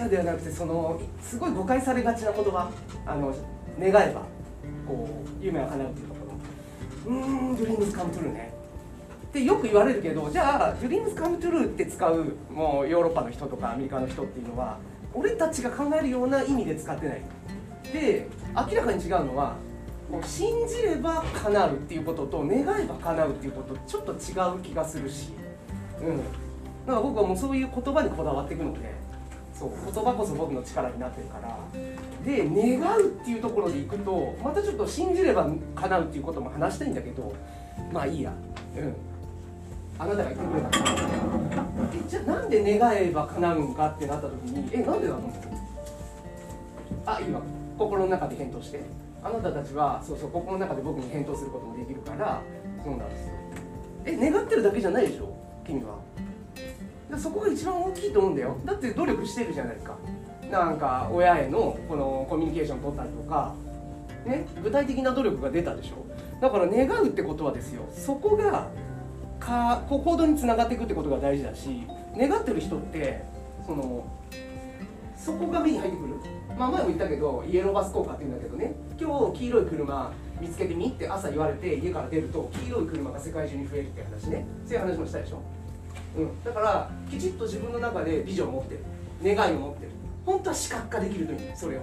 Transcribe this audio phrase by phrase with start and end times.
[0.00, 2.70] アではなくてそのすごい誤解されがちな言葉
[3.06, 3.34] あの
[3.78, 4.22] 願えば
[4.86, 5.08] こ
[5.40, 6.20] う夢は叶うっていうとこ
[7.06, 7.12] ろ。
[7.12, 8.52] うーん Dreams come true ね。
[9.30, 14.78] ってよく言われるけどじゃあ dreams come true って使うもうヨーロッパの人とかアメリカの人っていうのは
[15.14, 17.22] 俺たちが考えるような意味で使ってない。
[17.92, 19.56] で明らかに違うのは
[20.10, 25.30] こう信じれば叶うっていうことと願えば叶うっていうことちょっと違う気がするし。
[26.00, 26.18] うん。
[26.86, 29.09] だか僕はもうそういう言葉にこだわっていくので。
[29.60, 31.58] そう言葉こそ僕の力になってるから。
[32.24, 37.34] で願うっていうところでいくとまたちょっと信じれば叶うっていうことも話したいんだけど
[37.92, 38.32] まあいいや。
[38.76, 38.94] うん。
[39.98, 40.70] あなたが言ってくれた。
[40.70, 40.94] から
[41.94, 45.32] えじゃあなんで願えば叶うんかってなった時にえなんでだと思う
[47.04, 47.42] あいいわ
[47.78, 48.80] 心の中で返答して。
[49.22, 52.40] あなたたちはそうそう心の中で僕に返答することもできるから
[52.82, 53.34] そうなんですよ。
[54.06, 55.28] え願ってるだけじゃないでしょ？
[55.66, 55.99] 君は。
[57.20, 58.56] そこが一番大きいと思うんだよ。
[58.64, 59.96] だって努力してるじゃないか。
[60.50, 63.54] なんか親へのこのコミュニケーション取ったりとか。
[64.26, 64.46] ね？
[64.62, 66.06] 具体的な努力が出たでしょ。
[66.40, 67.82] だから願うってことはですよ。
[67.94, 68.68] そこが
[69.38, 73.22] かこう行動につながっていくってことが大事だし願ってる人って
[73.66, 74.04] その
[75.16, 76.14] そこが目に入ってくる。
[76.58, 78.74] まあ前も言ったけどイエローバス効果って言うんだけどね。
[79.00, 84.46] 今日黄色い車見つけてみって朝言われて家から出ると黄色い車が世界中に増えるって話ね。
[84.66, 85.40] そういう話もしたでしょ、
[86.16, 88.80] うん、だからきちっと自分の中でビジョンを持ってる。
[89.36, 89.90] 願いを持ってる。
[90.24, 91.82] 本当は視覚化できるというそれを、う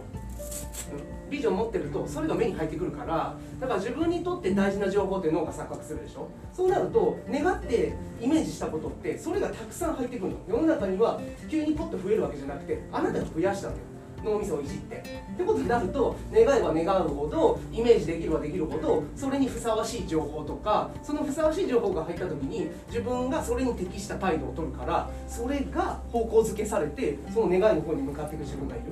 [1.27, 6.29] ん、ビジョン持ってるとそれが目に入ってくるからだから自分にとって大事な情報って脳が錯覚するでしょ。
[6.53, 10.37] そうなると願ってイメージしたことってそれがたくさん入ってくるの。
[10.47, 13.83] 世の中には急にポッと増えるわけじゃなくてあなたが増やしたんだよ。
[14.23, 14.97] 脳みそをいじって。
[14.97, 15.01] っ
[15.37, 28.85] てことになると願えば願うほどイメージできればできるほどそれにふさわしい情報とかそのふさわしい情報が入った時に自分がそれに適した態度を取るからそれが方向づけされてその願いの方に向かっていく自分がいる、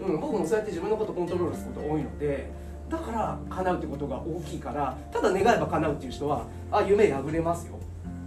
[0.00, 2.50] うん、僕もそうやって自分のことコントロールすること多いので
[2.90, 7.78] だから叶うってことが大きいからただ願えば叶うっていう人はあ夢破れますよ、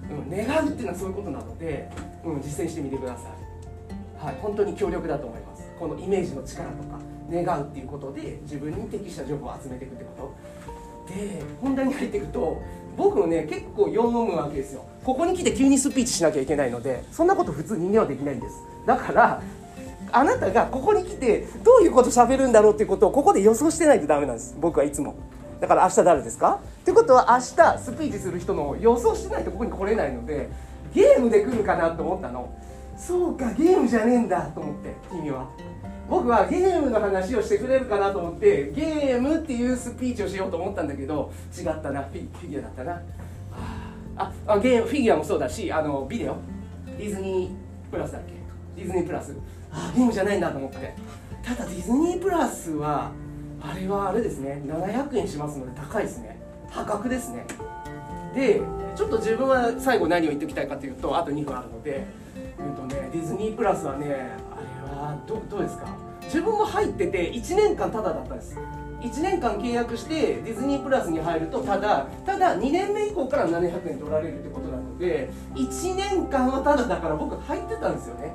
[0.10, 1.90] うん、願うっていうのはそういうことなので、
[2.24, 3.42] うん、実践してみてください。
[4.24, 5.51] はい本当に強力だと思います。
[5.82, 7.00] このイメージの力とか
[7.32, 10.36] 願うっていうことで自分に適した情報を集めていくってこ
[11.08, 11.12] と。
[11.12, 12.62] で本題に入っていくと
[12.96, 14.86] 僕もね結構読むわけですよ。
[15.04, 18.58] ここに来て急にスピーチしなきゃいけないのでそんなこと普通人間はできないんです。
[18.86, 19.42] だから
[20.12, 24.56] あなたがここに来てどういうこと喋るんだろうっていうことをここで予想してないとダメなんです。
[24.62, 25.16] 僕はいつも。
[25.60, 26.60] だから明日誰ですか？
[26.82, 27.42] ってことは明日
[27.80, 30.48] スピーチする人の予想してないとここに来れないので
[30.94, 32.54] ゲームで来るかなと思ったの。
[33.02, 35.50] そうかゲームじゃねえんだと思って君は。
[36.08, 43.02] 僕はゲームの話をしてくれるかなと思ってゲームっていうスピーチをしようと思ったんだけど違ったなフィフィギュアだったな。
[44.18, 46.36] ああゲームフィギュアもそうだしあのビデオ。
[46.98, 48.34] ディズニープラスだっけ？
[48.76, 49.36] ディズニープラス。
[49.72, 50.94] あゲームじゃないんだと思って。
[51.44, 53.12] ただディズニープラスは
[53.62, 54.62] あれはあれですね。
[54.68, 56.40] 700円しますので高いですね。
[56.70, 57.46] 破格ですね。
[58.36, 58.62] で
[58.96, 62.06] ちょっと自分は最後何を言っておきたいかというとあと2分あるので、
[62.68, 65.88] うんとね、ディズニープラスはねあれはどどうですか？
[66.22, 68.58] 自分も入ってて1年間タダだったんです。
[69.02, 78.32] 1年間契約してディズニープラスに入るとただただ2年目以降から700円取られるってことなので1年間はタダだから僕入ってたんですよね。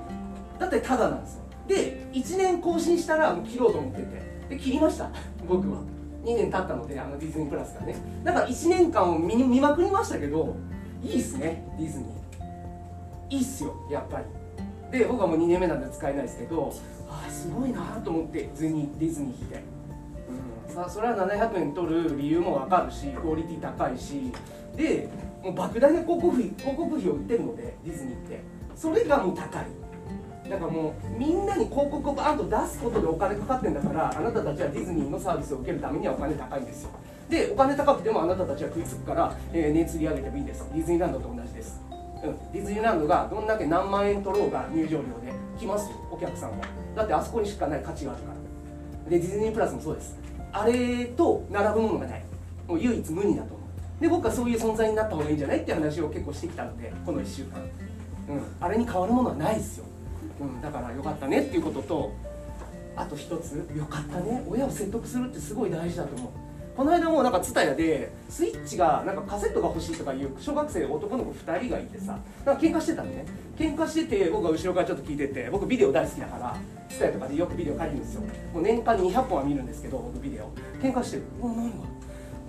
[0.59, 1.43] だってタダなんですよ。
[1.69, 4.27] で1年更新したらもう切ろうと思ってて。
[4.49, 5.11] で切りました。
[5.49, 5.79] 僕は。
[6.25, 7.95] 2年経ったのであのディズニープラスがね。
[8.25, 10.57] だから1年間を見見まくりましたけど
[11.01, 12.09] いいっすねディズニー。
[13.31, 14.99] いいっすよやっぱり。
[14.99, 16.73] で僕はもう2年目なんで使えないですけど
[17.09, 19.63] ああすごいなと思ってディズニディズニー来て、
[20.69, 24.33] うん、さあそれは700円取る理由も分かるしクオリティ高いし
[24.77, 25.09] で
[25.43, 28.57] もう莫大な広告費広告費を売ってるのでディズニーって。
[28.77, 29.67] それがもう高い。
[30.49, 36.91] だからもうみんなに広告をバーンと出すことでお金かかってんだからあなたたちはディズニーのサービスを受けるためにはお金高いんですよ。
[37.29, 40.71] でお金高くてもあなたたちは食いつくから、えー、値釣り上げてもいいです。
[40.73, 41.81] ディズニーランドと同じです、
[42.53, 45.97] ディズニーランドがどんだけ何万円取ろうが入場料で来ますよ。
[46.11, 48.29] お客さんはだってあそこにしかない価値があるか
[49.05, 49.11] ら。
[49.11, 50.19] でディズニープラスもそうです。
[50.53, 52.25] あれと並ぶものがない。
[52.67, 53.65] もう唯一無二だと思
[53.99, 54.01] う。
[54.01, 57.61] で僕はそういう存在になった方がいいんじゃないって話を結構してきたのでこの1週間、
[58.29, 59.85] うん、あれに変わるものはないですよ。
[60.41, 62.13] うん、だからよかったねっていうことと
[62.95, 64.45] あと一つよかったね。
[64.49, 66.46] 親を説得するってすごい大事だと思う。
[66.77, 73.25] この間もなんか蔦屋でスイッチがなんかカセットが欲しいとかいう小学生男の子2人がいてさなんか喧嘩してたのね。
[73.57, 76.57] 喧嘩してて僕が後ろからちょっと聞いてて僕ビデオ大好きだから
[76.91, 78.21] 蔦屋とかでよくビデオ借りるんですよ。
[78.53, 80.51] もう年間200本は見るんですけど僕ビデオ。
[80.83, 81.77] 喧嘩してる「お何が？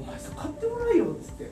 [0.02, 1.52] お前さ買ってもらえよ」っつって。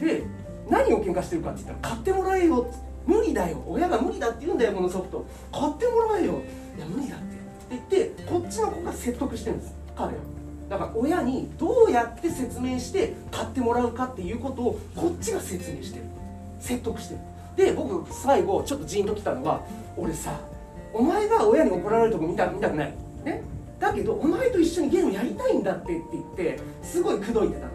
[0.00, 0.22] で
[0.70, 2.92] 何を喧嘩してるかって言ったら「買ってもらえよ」っつって。
[3.04, 3.60] 無理だよ。
[3.66, 5.26] 親が無理だって言うんだよこのソフト。
[5.50, 6.34] 買ってもらえよ。
[6.76, 7.74] いや無理だって。
[7.74, 9.74] って言ってこっちの子が説得してるんです。
[9.96, 10.20] 彼を。
[10.72, 16.06] だから親にどうやって説明して買ってもらうかっていうことをこっちが説明してる。
[16.60, 17.20] 説得してる。
[17.56, 19.60] で僕最後ちょっとジーンときたのは
[19.98, 20.34] 俺さ
[20.94, 22.94] お前が親に怒られるとこ見た見たくない。
[23.22, 23.42] ね。
[23.78, 27.72] だけどお前と一緒にゲームやりたいんだってって言ってすごい口説いてたの。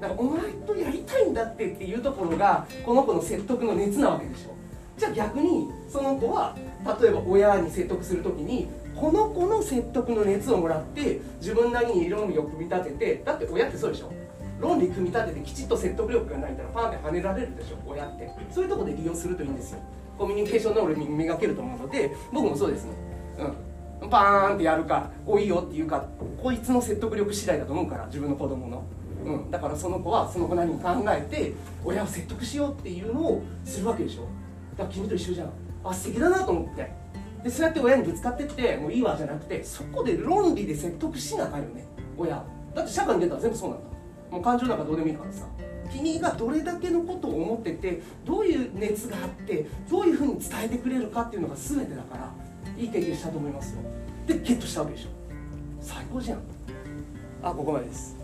[0.00, 4.56] だからお前とやりたいんだってっていうところがこの子の説得の熱なわけでしょ。
[4.98, 6.56] じゃあ逆にその子は
[7.00, 14.12] 例えば親に説得する時にこの子の説得の熱をもらって自分なりに論理を組み立ててだって親ってそうでしょ？
[14.60, 17.76] 論理組み立ててきちっと説得力がないからパンって跳ねられるでしょ？
[17.86, 18.30] 親って。
[18.50, 19.80] そういうとこで利用するといいんですよ。
[20.16, 22.92] コミュニケーション能力磨けると思うので僕もそうですね。
[24.02, 24.10] うん。
[24.10, 26.06] パーンってやるか「おいいよ」っていうか
[26.42, 28.84] こいつの説得力次第だと思うから自分の子供の、
[29.24, 31.54] うん、だからその子はその子なりに考えて
[31.84, 34.28] 親を説得しようっていうのをするわけでしょ？
[34.76, 35.50] だから君と一緒じゃん。
[35.82, 37.03] あ素敵だなと思って。
[37.44, 41.84] でそうやって親にぶつかってってもういいわじゃなくてそこで論理で説得しなあかんよね。
[42.16, 42.42] 親。
[42.74, 43.84] だって社会に出たら全部そうなんだ。
[44.30, 45.46] もう感情なんかどうでもいいからさ。
[45.92, 52.32] 君がどれだけのことを思っててどういう熱があってどういうふうに伝えてくれるかっていうのが全てだから
[52.76, 53.82] いい経験したと思いますよ。
[54.26, 55.08] でゲットしたわけでしょ。
[55.80, 56.38] 最高じゃん。
[57.42, 58.16] あここまでです。